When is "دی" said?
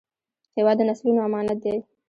1.63-1.75